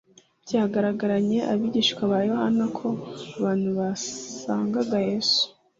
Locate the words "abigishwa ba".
1.51-2.19